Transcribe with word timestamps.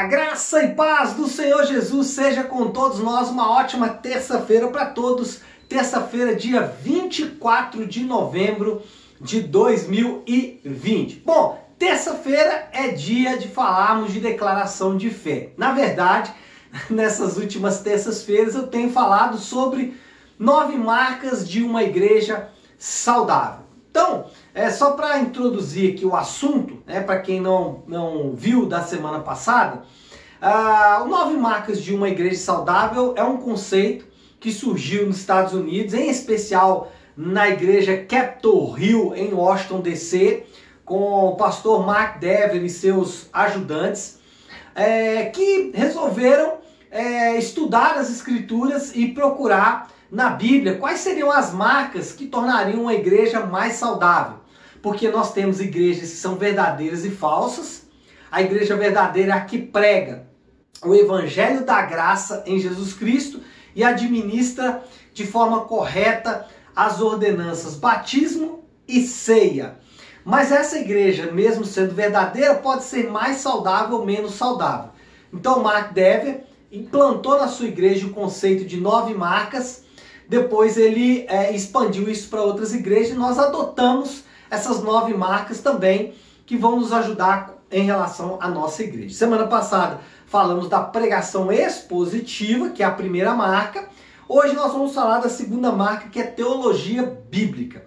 A 0.00 0.04
graça 0.04 0.64
e 0.64 0.74
paz 0.74 1.12
do 1.12 1.28
Senhor 1.28 1.62
Jesus 1.66 2.06
seja 2.06 2.42
com 2.42 2.70
todos 2.70 3.00
nós. 3.00 3.28
Uma 3.28 3.50
ótima 3.50 3.90
terça-feira 3.90 4.66
para 4.68 4.86
todos. 4.86 5.42
Terça-feira, 5.68 6.34
dia 6.34 6.62
24 6.62 7.86
de 7.86 8.02
novembro 8.02 8.82
de 9.20 9.42
2020. 9.42 11.22
Bom, 11.22 11.62
terça-feira 11.78 12.70
é 12.72 12.88
dia 12.88 13.36
de 13.36 13.48
falarmos 13.48 14.14
de 14.14 14.20
declaração 14.20 14.96
de 14.96 15.10
fé. 15.10 15.50
Na 15.58 15.72
verdade, 15.72 16.32
nessas 16.88 17.36
últimas 17.36 17.80
terças-feiras 17.82 18.54
eu 18.54 18.68
tenho 18.68 18.90
falado 18.90 19.36
sobre 19.36 20.00
nove 20.38 20.78
marcas 20.78 21.46
de 21.46 21.62
uma 21.62 21.82
igreja 21.82 22.48
saudável. 22.78 23.59
Então, 23.90 24.26
é 24.54 24.70
só 24.70 24.92
para 24.92 25.18
introduzir 25.18 25.94
aqui 25.94 26.06
o 26.06 26.14
assunto, 26.14 26.78
né, 26.86 27.00
para 27.00 27.18
quem 27.20 27.40
não, 27.40 27.82
não 27.88 28.32
viu 28.32 28.66
da 28.66 28.82
semana 28.82 29.18
passada, 29.18 29.82
uh, 30.40 31.02
o 31.02 31.08
nove 31.08 31.36
marcas 31.36 31.82
de 31.82 31.92
uma 31.92 32.08
igreja 32.08 32.38
saudável 32.38 33.14
é 33.16 33.24
um 33.24 33.36
conceito 33.38 34.06
que 34.38 34.52
surgiu 34.52 35.06
nos 35.06 35.18
Estados 35.18 35.52
Unidos, 35.52 35.92
em 35.92 36.08
especial 36.08 36.92
na 37.16 37.48
igreja 37.48 37.96
Capitol 37.96 38.78
Hill 38.78 39.12
em 39.14 39.34
Washington 39.34 39.80
DC, 39.80 40.46
com 40.84 41.26
o 41.26 41.36
pastor 41.36 41.84
Mark 41.84 42.18
Dever 42.18 42.64
e 42.64 42.68
seus 42.68 43.28
ajudantes, 43.32 44.20
é, 44.74 45.26
que 45.26 45.72
resolveram 45.74 46.54
é, 46.90 47.36
estudar 47.36 47.96
as 47.96 48.08
escrituras 48.08 48.94
e 48.94 49.08
procurar 49.08 49.88
na 50.10 50.30
Bíblia 50.30 50.76
quais 50.76 51.00
seriam 51.00 51.30
as 51.30 51.52
marcas 51.52 52.12
que 52.12 52.26
tornariam 52.26 52.82
uma 52.82 52.94
igreja 52.94 53.40
mais 53.40 53.74
saudável. 53.74 54.38
Porque 54.82 55.08
nós 55.08 55.32
temos 55.32 55.60
igrejas 55.60 56.10
que 56.10 56.16
são 56.16 56.36
verdadeiras 56.36 57.04
e 57.04 57.10
falsas. 57.10 57.86
A 58.30 58.42
igreja 58.42 58.76
verdadeira 58.76 59.32
é 59.32 59.36
a 59.36 59.44
que 59.44 59.58
prega 59.58 60.26
o 60.82 60.94
evangelho 60.94 61.64
da 61.64 61.82
graça 61.82 62.42
em 62.46 62.58
Jesus 62.58 62.94
Cristo 62.94 63.40
e 63.74 63.84
administra 63.84 64.82
de 65.12 65.26
forma 65.26 65.60
correta 65.60 66.46
as 66.74 67.00
ordenanças 67.00 67.74
batismo 67.74 68.64
e 68.88 69.02
ceia. 69.02 69.78
Mas 70.24 70.52
essa 70.52 70.78
igreja, 70.78 71.30
mesmo 71.30 71.64
sendo 71.64 71.94
verdadeira, 71.94 72.54
pode 72.54 72.84
ser 72.84 73.10
mais 73.10 73.38
saudável 73.38 73.98
ou 73.98 74.06
menos 74.06 74.34
saudável. 74.34 74.90
Então 75.32 75.62
Mark 75.62 75.92
Dever 75.92 76.44
implantou 76.72 77.38
na 77.38 77.48
sua 77.48 77.66
igreja 77.66 78.06
o 78.06 78.10
conceito 78.10 78.64
de 78.64 78.80
nove 78.80 79.14
marcas 79.14 79.84
depois 80.30 80.76
ele 80.76 81.26
é, 81.28 81.52
expandiu 81.52 82.08
isso 82.08 82.28
para 82.28 82.40
outras 82.40 82.72
igrejas 82.72 83.10
e 83.10 83.18
nós 83.18 83.36
adotamos 83.36 84.22
essas 84.48 84.80
nove 84.80 85.12
marcas 85.12 85.58
também 85.58 86.14
que 86.46 86.56
vão 86.56 86.78
nos 86.78 86.92
ajudar 86.92 87.58
em 87.68 87.82
relação 87.82 88.38
à 88.40 88.48
nossa 88.48 88.84
igreja. 88.84 89.12
Semana 89.12 89.48
passada 89.48 89.98
falamos 90.26 90.68
da 90.68 90.78
pregação 90.82 91.50
expositiva, 91.50 92.68
que 92.68 92.80
é 92.80 92.86
a 92.86 92.92
primeira 92.92 93.34
marca. 93.34 93.88
Hoje 94.28 94.54
nós 94.54 94.72
vamos 94.72 94.94
falar 94.94 95.18
da 95.18 95.28
segunda 95.28 95.72
marca, 95.72 96.08
que 96.08 96.20
é 96.20 96.24
teologia 96.24 97.02
bíblica. 97.28 97.84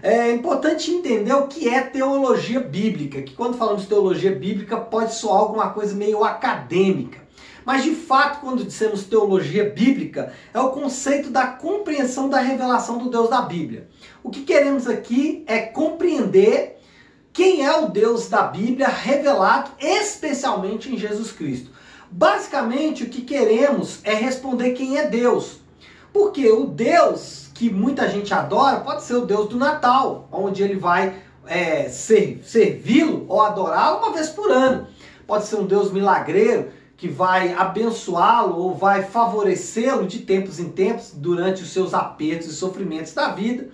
É 0.00 0.30
importante 0.30 0.92
entender 0.92 1.34
o 1.34 1.48
que 1.48 1.68
é 1.68 1.80
teologia 1.80 2.60
bíblica, 2.60 3.20
que 3.20 3.34
quando 3.34 3.58
falamos 3.58 3.82
de 3.82 3.88
teologia 3.88 4.32
bíblica 4.32 4.76
pode 4.76 5.12
soar 5.16 5.40
alguma 5.40 5.70
coisa 5.70 5.92
meio 5.96 6.22
acadêmica. 6.22 7.18
Mas 7.64 7.82
de 7.82 7.94
fato, 7.94 8.40
quando 8.40 8.64
dissemos 8.64 9.04
teologia 9.04 9.70
bíblica, 9.70 10.32
é 10.52 10.60
o 10.60 10.70
conceito 10.70 11.30
da 11.30 11.46
compreensão 11.46 12.28
da 12.28 12.40
revelação 12.40 12.98
do 12.98 13.10
Deus 13.10 13.28
da 13.28 13.42
Bíblia. 13.42 13.88
O 14.22 14.30
que 14.30 14.42
queremos 14.42 14.86
aqui 14.86 15.44
é 15.46 15.60
compreender 15.60 16.78
quem 17.32 17.64
é 17.64 17.76
o 17.76 17.88
Deus 17.88 18.28
da 18.28 18.42
Bíblia 18.42 18.88
revelado 18.88 19.70
especialmente 19.78 20.92
em 20.92 20.98
Jesus 20.98 21.30
Cristo. 21.32 21.70
Basicamente, 22.10 23.04
o 23.04 23.08
que 23.08 23.22
queremos 23.22 24.00
é 24.02 24.14
responder 24.14 24.72
quem 24.72 24.98
é 24.98 25.06
Deus. 25.06 25.60
Porque 26.12 26.50
o 26.50 26.66
Deus 26.66 27.50
que 27.60 27.68
muita 27.68 28.08
gente 28.08 28.32
adora 28.32 28.80
pode 28.80 29.02
ser 29.02 29.16
o 29.16 29.26
Deus 29.26 29.50
do 29.50 29.58
Natal, 29.58 30.26
onde 30.32 30.62
ele 30.62 30.76
vai 30.76 31.14
é, 31.46 31.90
servi-lo 31.90 33.26
ou 33.28 33.42
adorá-lo 33.42 33.98
uma 33.98 34.14
vez 34.14 34.30
por 34.30 34.50
ano. 34.50 34.86
Pode 35.26 35.44
ser 35.44 35.56
um 35.56 35.66
Deus 35.66 35.92
milagreiro 35.92 36.70
que 37.00 37.08
vai 37.08 37.54
abençoá-lo 37.54 38.58
ou 38.58 38.74
vai 38.74 39.02
favorecê-lo 39.02 40.06
de 40.06 40.18
tempos 40.18 40.60
em 40.60 40.68
tempos 40.68 41.12
durante 41.14 41.62
os 41.62 41.70
seus 41.70 41.94
apertos 41.94 42.48
e 42.48 42.52
sofrimentos 42.52 43.14
da 43.14 43.30
vida. 43.30 43.68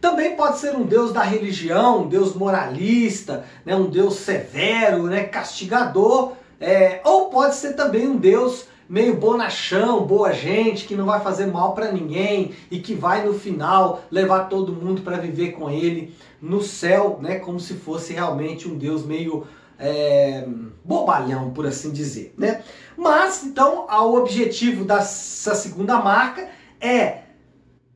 Também 0.00 0.34
pode 0.34 0.58
ser 0.58 0.74
um 0.74 0.82
Deus 0.82 1.12
da 1.12 1.22
religião, 1.22 2.02
um 2.02 2.08
Deus 2.08 2.34
moralista, 2.34 3.44
né, 3.64 3.76
um 3.76 3.86
Deus 3.88 4.16
severo, 4.16 5.04
né, 5.04 5.22
castigador, 5.22 6.32
é, 6.60 7.00
ou 7.04 7.26
pode 7.26 7.54
ser 7.54 7.74
também 7.74 8.08
um 8.08 8.16
Deus 8.16 8.66
meio 8.88 9.14
bonachão, 9.14 10.04
boa 10.04 10.32
gente, 10.32 10.84
que 10.84 10.96
não 10.96 11.06
vai 11.06 11.20
fazer 11.20 11.46
mal 11.46 11.74
para 11.74 11.92
ninguém 11.92 12.52
e 12.72 12.80
que 12.80 12.92
vai 12.92 13.24
no 13.24 13.34
final 13.34 14.02
levar 14.10 14.48
todo 14.48 14.72
mundo 14.72 15.02
para 15.02 15.18
viver 15.18 15.52
com 15.52 15.70
ele 15.70 16.12
no 16.42 16.60
céu, 16.60 17.20
né, 17.22 17.38
como 17.38 17.60
se 17.60 17.74
fosse 17.74 18.14
realmente 18.14 18.66
um 18.66 18.76
Deus 18.76 19.06
meio 19.06 19.46
é, 19.78 20.44
bobalhão, 20.84 21.50
por 21.50 21.66
assim 21.66 21.90
dizer. 21.92 22.34
Né? 22.36 22.62
Mas, 22.96 23.44
então, 23.44 23.86
o 23.86 24.14
objetivo 24.14 24.84
dessa 24.84 25.54
segunda 25.54 26.00
marca 26.00 26.48
é, 26.80 27.20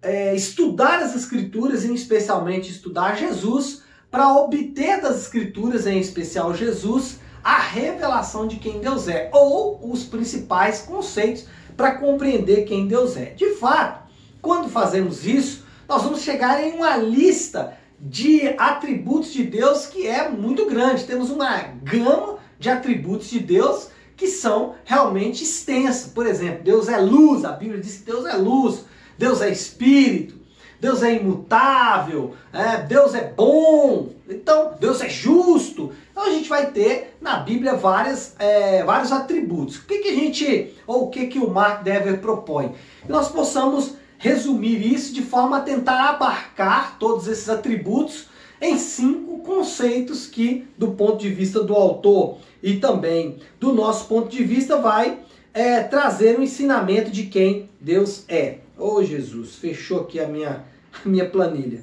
é 0.00 0.34
estudar 0.34 1.00
as 1.00 1.15
Escrituras, 1.15 1.84
e 1.84 1.93
especialmente 1.93 2.70
estudar 2.70 3.16
Jesus, 3.16 3.82
para 4.10 4.32
obter 4.34 5.00
das 5.00 5.22
Escrituras, 5.22 5.87
em 5.87 5.98
especial 5.98 6.54
Jesus, 6.54 7.19
a 7.43 7.59
revelação 7.59 8.47
de 8.47 8.56
quem 8.56 8.78
Deus 8.78 9.09
é, 9.09 9.28
ou 9.32 9.91
os 9.91 10.04
principais 10.04 10.82
conceitos 10.82 11.47
para 11.76 11.97
compreender 11.97 12.64
quem 12.64 12.87
Deus 12.87 13.16
é. 13.16 13.26
De 13.31 13.54
fato, 13.54 14.09
quando 14.41 14.69
fazemos 14.69 15.26
isso, 15.26 15.64
nós 15.88 16.03
vamos 16.03 16.20
chegar 16.20 16.62
em 16.62 16.75
uma 16.75 16.97
lista 16.97 17.76
de 18.02 18.48
atributos 18.58 19.32
de 19.32 19.44
Deus 19.44 19.86
que 19.86 20.08
é 20.08 20.28
muito 20.28 20.66
grande. 20.66 21.04
Temos 21.04 21.30
uma 21.30 21.56
gama 21.84 22.38
de 22.58 22.68
atributos 22.68 23.30
de 23.30 23.38
Deus 23.38 23.88
que 24.16 24.26
são 24.26 24.74
realmente 24.84 25.44
extensa. 25.44 26.10
Por 26.12 26.26
exemplo, 26.26 26.64
Deus 26.64 26.88
é 26.88 26.98
luz, 26.98 27.44
a 27.44 27.52
Bíblia 27.52 27.80
diz 27.80 27.98
que 27.98 28.04
Deus 28.04 28.26
é 28.26 28.34
luz, 28.34 28.84
Deus 29.16 29.40
é 29.40 29.50
espírito, 29.50 30.34
Deus 30.80 31.00
é 31.00 31.14
imutável, 31.14 32.34
é, 32.52 32.78
Deus 32.78 33.14
é 33.14 33.24
bom, 33.24 34.10
então 34.28 34.74
Deus 34.80 35.00
é 35.00 35.08
justo. 35.08 35.92
Então 36.10 36.24
a 36.24 36.30
gente 36.30 36.48
vai 36.48 36.72
ter 36.72 37.16
na 37.20 37.36
Bíblia 37.36 37.74
várias, 37.74 38.34
é, 38.40 38.82
vários 38.82 39.12
atributos. 39.12 39.76
O 39.76 39.86
que, 39.86 39.98
que 39.98 40.08
a 40.08 40.14
gente, 40.14 40.74
ou 40.88 41.04
o 41.04 41.10
que, 41.10 41.28
que 41.28 41.38
o 41.38 41.48
Mark 41.48 41.84
Dever 41.84 42.20
propõe? 42.20 42.74
Que 43.02 43.12
nós 43.12 43.28
possamos 43.28 43.94
resumir 44.22 44.86
isso 44.94 45.12
de 45.12 45.20
forma 45.20 45.58
a 45.58 45.62
tentar 45.62 46.10
abarcar 46.10 46.96
todos 46.96 47.26
esses 47.26 47.48
atributos 47.48 48.28
em 48.60 48.78
cinco 48.78 49.38
conceitos 49.40 50.28
que, 50.28 50.64
do 50.78 50.92
ponto 50.92 51.18
de 51.18 51.28
vista 51.28 51.64
do 51.64 51.74
autor 51.74 52.38
e 52.62 52.76
também 52.76 53.40
do 53.58 53.72
nosso 53.72 54.06
ponto 54.06 54.28
de 54.28 54.44
vista, 54.44 54.80
vai 54.80 55.18
é, 55.52 55.82
trazer 55.82 56.38
um 56.38 56.42
ensinamento 56.44 57.10
de 57.10 57.26
quem 57.26 57.68
Deus 57.80 58.24
é. 58.28 58.58
Oh 58.78 59.02
Jesus, 59.02 59.56
fechou 59.56 60.02
aqui 60.02 60.20
a 60.20 60.28
minha, 60.28 60.64
a 61.04 61.08
minha 61.08 61.28
planilha. 61.28 61.82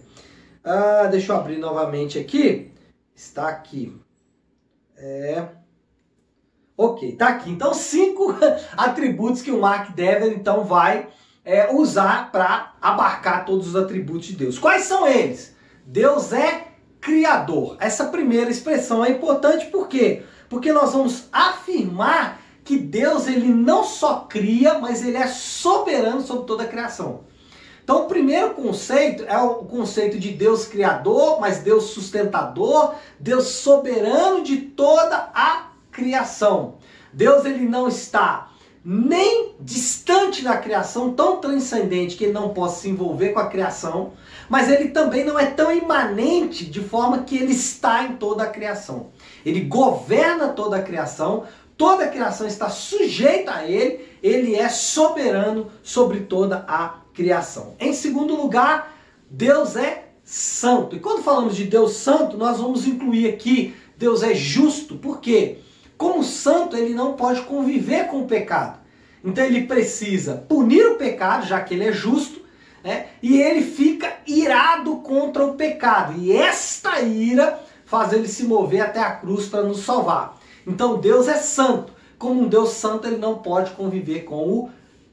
Ah, 0.63 1.07
deixa 1.11 1.33
eu 1.33 1.35
abrir 1.35 1.57
novamente 1.57 2.17
aqui. 2.17 2.71
Está 3.13 3.49
aqui. 3.49 3.93
É. 4.97 5.45
Ok, 6.77 7.17
tá 7.17 7.27
aqui. 7.27 7.49
Então, 7.49 7.73
cinco 7.73 8.33
atributos 8.77 9.41
que 9.41 9.51
o 9.51 9.59
Mark 9.59 9.93
Dever 9.93 10.31
então 10.31 10.63
vai 10.63 11.09
é, 11.43 11.73
usar 11.73 12.31
para 12.31 12.73
abarcar 12.81 13.45
todos 13.45 13.69
os 13.69 13.75
atributos 13.75 14.27
de 14.27 14.35
Deus. 14.35 14.59
Quais 14.59 14.83
são 14.83 15.07
eles? 15.07 15.55
Deus 15.85 16.33
é 16.33 16.67
criador. 17.01 17.77
Essa 17.79 18.05
primeira 18.05 18.51
expressão 18.51 19.03
é 19.03 19.09
importante 19.11 19.67
por 19.67 19.87
quê? 19.87 20.23
Porque 20.49 20.71
nós 20.71 20.93
vamos 20.93 21.27
afirmar 21.31 22.41
que 22.63 22.77
Deus 22.77 23.27
ele 23.27 23.47
não 23.47 23.83
só 23.83 24.27
cria, 24.29 24.77
mas 24.77 25.03
ele 25.03 25.17
é 25.17 25.27
soberano 25.27 26.21
sobre 26.21 26.45
toda 26.45 26.63
a 26.63 26.67
criação. 26.67 27.21
Então, 27.83 28.03
o 28.03 28.07
primeiro 28.07 28.53
conceito 28.53 29.23
é 29.25 29.35
o 29.39 29.55
conceito 29.65 30.19
de 30.19 30.29
Deus 30.29 30.67
criador, 30.67 31.39
mas 31.39 31.63
Deus 31.63 31.85
sustentador, 31.85 32.93
Deus 33.19 33.47
soberano 33.47 34.43
de 34.43 34.57
toda 34.57 35.31
a 35.33 35.71
criação. 35.91 36.75
Deus 37.11 37.45
ele 37.45 37.65
não 37.65 37.87
está 37.87 38.51
nem 38.83 39.55
distante 39.59 40.43
da 40.43 40.57
criação, 40.57 41.13
tão 41.13 41.37
transcendente 41.37 42.15
que 42.15 42.25
ele 42.25 42.33
não 42.33 42.49
possa 42.49 42.81
se 42.81 42.89
envolver 42.89 43.29
com 43.29 43.39
a 43.39 43.47
criação, 43.47 44.13
mas 44.49 44.69
ele 44.69 44.89
também 44.89 45.23
não 45.25 45.37
é 45.37 45.47
tão 45.47 45.71
imanente 45.71 46.65
de 46.65 46.79
forma 46.79 47.23
que 47.23 47.37
ele 47.37 47.51
está 47.51 48.03
em 48.03 48.15
toda 48.15 48.43
a 48.43 48.49
criação. 48.49 49.09
Ele 49.45 49.61
governa 49.61 50.49
toda 50.49 50.77
a 50.77 50.81
criação, 50.81 51.43
toda 51.77 52.05
a 52.05 52.09
criação 52.09 52.47
está 52.47 52.69
sujeita 52.69 53.53
a 53.53 53.65
ele, 53.65 54.07
ele 54.23 54.55
é 54.55 54.69
soberano 54.69 55.67
sobre 55.83 56.21
toda 56.21 56.65
a 56.67 57.01
criação. 57.13 57.75
Em 57.79 57.93
segundo 57.93 58.35
lugar, 58.35 58.95
Deus 59.29 59.75
é 59.75 60.09
santo. 60.23 60.95
E 60.95 60.99
quando 60.99 61.23
falamos 61.23 61.55
de 61.55 61.65
Deus 61.65 61.93
santo, 61.93 62.37
nós 62.37 62.59
vamos 62.59 62.87
incluir 62.87 63.27
aqui 63.27 63.75
Deus 63.99 64.23
é 64.23 64.33
justo. 64.33 64.95
Por 64.95 65.19
quê? 65.19 65.57
Como 65.99 66.23
santo, 66.23 66.77
ele 66.77 66.93
não 66.93 67.11
pode 67.11 67.41
conviver 67.41 68.07
com 68.07 68.21
o 68.21 68.25
pecado. 68.25 68.79
Então 69.21 69.43
ele 69.43 69.65
precisa 69.65 70.45
punir 70.47 70.87
o 70.87 70.95
pecado, 70.95 71.45
já 71.45 71.59
que 71.59 71.73
ele 71.73 71.89
é 71.89 71.91
justo, 71.91 72.39
né? 72.81 73.07
e 73.21 73.41
ele 73.41 73.61
fica 73.61 74.13
irado 74.25 74.95
contra 74.99 75.43
o 75.43 75.55
pecado. 75.55 76.17
E 76.17 76.31
esta 76.31 77.01
ira 77.01 77.59
faz 77.85 78.13
ele 78.13 78.29
se 78.29 78.45
mover 78.45 78.79
até 78.79 79.01
a 79.01 79.11
cruz 79.11 79.47
para 79.47 79.63
nos 79.63 79.81
salvar. 79.81 80.39
Então 80.65 81.01
Deus 81.01 81.27
é 81.27 81.35
santo. 81.35 81.91
Como 82.17 82.43
um 82.43 82.47
Deus 82.47 82.69
santo, 82.69 83.05
ele 83.05 83.17
não 83.17 83.39
pode 83.39 83.71
conviver 83.71 84.21
com 84.21 84.47
o 84.47 84.69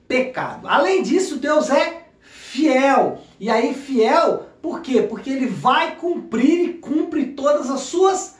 pecado. 0.06 0.68
Além 0.68 1.02
disso, 1.02 1.38
Deus 1.38 1.68
é 1.68 2.06
fiel. 2.20 3.18
E 3.40 3.50
aí, 3.50 3.74
fiel, 3.74 4.46
por 4.62 4.80
quê? 4.80 5.02
Porque 5.02 5.30
ele 5.30 5.46
vai 5.46 5.96
cumprir 5.96 6.68
e 6.68 6.74
cumpre 6.74 7.26
todas 7.26 7.68
as 7.70 7.80
suas 7.80 8.35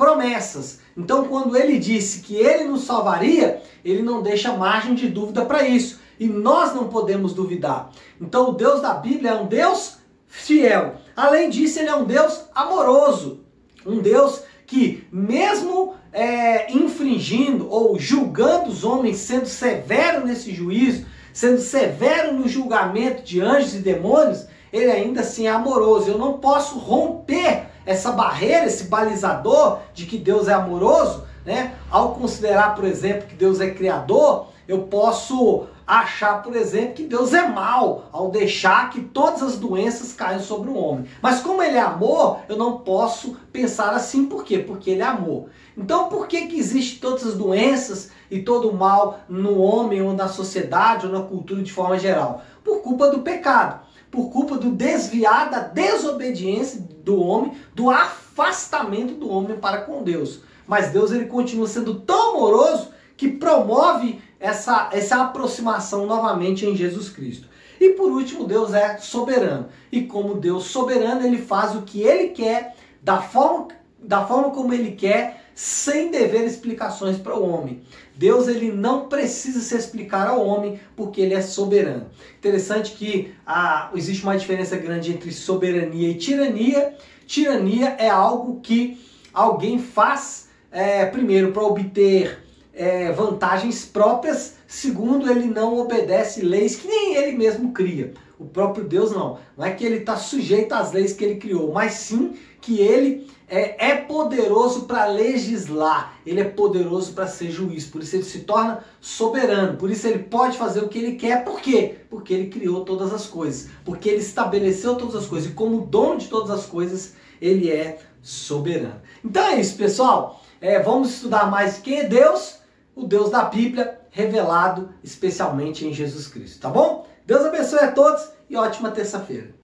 promessas. 0.00 0.80
Então, 0.96 1.26
quando 1.26 1.54
ele 1.54 1.78
disse 1.78 2.20
que 2.20 2.34
ele 2.34 2.64
nos 2.64 2.84
salvaria, 2.84 3.62
ele 3.84 4.00
não 4.00 4.22
deixa 4.22 4.56
margem 4.56 4.94
de 4.94 5.08
dúvida 5.08 5.44
para 5.44 5.68
isso. 5.68 6.00
E 6.18 6.26
nós 6.26 6.74
não 6.74 6.88
podemos 6.88 7.34
duvidar. 7.34 7.90
Então, 8.18 8.48
o 8.48 8.52
Deus 8.52 8.80
da 8.80 8.94
Bíblia 8.94 9.32
é 9.32 9.34
um 9.34 9.46
Deus 9.46 9.98
fiel. 10.26 10.94
Além 11.14 11.50
disso, 11.50 11.78
ele 11.78 11.90
é 11.90 11.94
um 11.94 12.04
Deus 12.04 12.46
amoroso. 12.54 13.44
Um 13.84 13.98
Deus 13.98 14.42
que, 14.66 15.06
mesmo 15.12 15.94
é, 16.14 16.72
infringindo 16.72 17.70
ou 17.70 17.98
julgando 17.98 18.70
os 18.70 18.84
homens, 18.84 19.18
sendo 19.18 19.46
severo 19.46 20.26
nesse 20.26 20.50
juízo, 20.54 21.04
sendo 21.30 21.60
severo 21.60 22.32
no 22.32 22.48
julgamento 22.48 23.22
de 23.22 23.42
anjos 23.42 23.74
e 23.74 23.80
demônios, 23.80 24.46
ele 24.72 24.90
ainda 24.90 25.20
assim 25.20 25.46
é 25.46 25.50
amoroso. 25.50 26.10
Eu 26.10 26.18
não 26.18 26.38
posso 26.38 26.78
romper 26.78 27.69
essa 27.84 28.12
barreira, 28.12 28.66
esse 28.66 28.84
balizador 28.84 29.78
de 29.94 30.06
que 30.06 30.18
Deus 30.18 30.48
é 30.48 30.52
amoroso, 30.52 31.24
né? 31.44 31.74
Ao 31.90 32.14
considerar, 32.14 32.74
por 32.74 32.84
exemplo, 32.84 33.26
que 33.26 33.34
Deus 33.34 33.60
é 33.60 33.70
criador, 33.70 34.48
eu 34.68 34.82
posso 34.82 35.66
achar, 35.86 36.40
por 36.40 36.54
exemplo, 36.54 36.94
que 36.94 37.02
Deus 37.02 37.34
é 37.34 37.48
mal 37.48 38.04
ao 38.12 38.30
deixar 38.30 38.90
que 38.90 39.00
todas 39.00 39.42
as 39.42 39.56
doenças 39.56 40.12
caiam 40.12 40.40
sobre 40.40 40.70
o 40.70 40.76
homem. 40.76 41.06
Mas 41.20 41.40
como 41.40 41.60
ele 41.60 41.76
é 41.76 41.80
amor, 41.80 42.38
eu 42.48 42.56
não 42.56 42.78
posso 42.78 43.36
pensar 43.52 43.90
assim, 43.90 44.26
por 44.26 44.44
quê? 44.44 44.58
Porque 44.58 44.90
ele 44.90 45.02
é 45.02 45.06
amor. 45.06 45.48
Então, 45.76 46.08
por 46.08 46.28
que 46.28 46.46
que 46.46 46.58
existe 46.58 47.00
todas 47.00 47.26
as 47.26 47.34
doenças 47.34 48.12
e 48.30 48.40
todo 48.42 48.70
o 48.70 48.76
mal 48.76 49.20
no 49.28 49.60
homem 49.60 50.00
ou 50.00 50.12
na 50.12 50.28
sociedade 50.28 51.06
ou 51.06 51.12
na 51.12 51.22
cultura 51.22 51.60
de 51.60 51.72
forma 51.72 51.98
geral? 51.98 52.42
Por 52.62 52.82
culpa 52.82 53.10
do 53.10 53.20
pecado 53.20 53.80
por 54.10 54.30
culpa 54.30 54.56
do 54.56 54.70
desviar, 54.70 55.50
da 55.50 55.60
desobediência 55.60 56.80
do 57.04 57.20
homem, 57.20 57.52
do 57.74 57.90
afastamento 57.90 59.14
do 59.14 59.30
homem 59.30 59.58
para 59.58 59.82
com 59.82 60.02
Deus. 60.02 60.40
Mas 60.66 60.90
Deus 60.90 61.12
ele 61.12 61.26
continua 61.26 61.68
sendo 61.68 62.00
tão 62.00 62.36
amoroso 62.36 62.90
que 63.16 63.28
promove 63.28 64.20
essa, 64.38 64.88
essa 64.92 65.22
aproximação 65.22 66.06
novamente 66.06 66.64
em 66.64 66.74
Jesus 66.74 67.10
Cristo. 67.10 67.48
E 67.80 67.90
por 67.90 68.10
último, 68.10 68.44
Deus 68.44 68.74
é 68.74 68.98
soberano. 68.98 69.68
E 69.90 70.02
como 70.02 70.34
Deus 70.34 70.64
soberano, 70.64 71.24
ele 71.24 71.38
faz 71.38 71.74
o 71.74 71.82
que 71.82 72.02
ele 72.02 72.28
quer, 72.28 72.76
da 73.02 73.22
forma, 73.22 73.68
da 73.98 74.26
forma 74.26 74.50
como 74.50 74.72
ele 74.74 74.92
quer, 74.92 75.49
sem 75.60 76.10
dever 76.10 76.46
explicações 76.46 77.18
para 77.18 77.38
o 77.38 77.46
homem. 77.46 77.82
Deus 78.16 78.48
ele 78.48 78.72
não 78.72 79.10
precisa 79.10 79.60
se 79.60 79.76
explicar 79.76 80.26
ao 80.26 80.42
homem 80.42 80.80
porque 80.96 81.20
ele 81.20 81.34
é 81.34 81.42
soberano. 81.42 82.06
Interessante 82.38 82.92
que 82.92 83.34
ah, 83.46 83.90
existe 83.94 84.22
uma 84.22 84.38
diferença 84.38 84.74
grande 84.78 85.12
entre 85.12 85.30
soberania 85.30 86.08
e 86.08 86.14
tirania. 86.14 86.94
Tirania 87.26 87.94
é 87.98 88.08
algo 88.08 88.60
que 88.62 88.98
alguém 89.34 89.78
faz 89.78 90.48
é, 90.72 91.04
primeiro 91.04 91.52
para 91.52 91.62
obter 91.62 92.38
é, 92.72 93.12
vantagens 93.12 93.84
próprias, 93.84 94.54
segundo 94.66 95.30
ele 95.30 95.44
não 95.44 95.76
obedece 95.76 96.40
leis 96.40 96.76
que 96.76 96.88
nem 96.88 97.16
ele 97.16 97.36
mesmo 97.36 97.70
cria. 97.72 98.14
O 98.38 98.46
próprio 98.46 98.84
Deus 98.84 99.12
não. 99.12 99.38
Não 99.58 99.66
é 99.66 99.72
que 99.72 99.84
ele 99.84 99.96
está 99.96 100.16
sujeito 100.16 100.72
às 100.72 100.90
leis 100.90 101.12
que 101.12 101.22
ele 101.22 101.34
criou, 101.34 101.70
mas 101.70 101.92
sim 101.92 102.32
que 102.62 102.80
ele 102.80 103.28
é, 103.50 103.90
é 103.90 103.96
poderoso 103.96 104.82
para 104.82 105.06
legislar, 105.06 106.14
ele 106.24 106.40
é 106.40 106.44
poderoso 106.44 107.12
para 107.12 107.26
ser 107.26 107.50
juiz, 107.50 107.84
por 107.84 108.00
isso 108.00 108.14
ele 108.14 108.22
se 108.22 108.40
torna 108.40 108.84
soberano, 109.00 109.76
por 109.76 109.90
isso 109.90 110.06
ele 110.06 110.20
pode 110.20 110.56
fazer 110.56 110.80
o 110.80 110.88
que 110.88 110.98
ele 110.98 111.16
quer, 111.16 111.44
por 111.44 111.60
quê? 111.60 111.96
Porque 112.08 112.32
ele 112.32 112.48
criou 112.48 112.84
todas 112.84 113.12
as 113.12 113.26
coisas, 113.26 113.68
porque 113.84 114.08
ele 114.08 114.20
estabeleceu 114.20 114.94
todas 114.94 115.16
as 115.16 115.26
coisas, 115.26 115.50
e 115.50 115.54
como 115.54 115.84
dono 115.84 116.18
de 116.18 116.28
todas 116.28 116.50
as 116.50 116.64
coisas, 116.64 117.14
ele 117.42 117.68
é 117.70 117.98
soberano. 118.22 119.00
Então 119.24 119.42
é 119.42 119.60
isso, 119.60 119.76
pessoal. 119.76 120.40
É, 120.60 120.78
vamos 120.80 121.14
estudar 121.14 121.50
mais 121.50 121.78
quem 121.78 122.00
é 122.00 122.04
Deus, 122.04 122.58
o 122.94 123.04
Deus 123.04 123.30
da 123.30 123.42
Bíblia, 123.42 123.98
revelado 124.10 124.90
especialmente 125.02 125.84
em 125.84 125.92
Jesus 125.92 126.28
Cristo, 126.28 126.60
tá 126.60 126.70
bom? 126.70 127.06
Deus 127.26 127.44
abençoe 127.44 127.80
a 127.80 127.92
todos 127.92 128.30
e 128.48 128.56
ótima 128.56 128.90
terça-feira. 128.90 129.59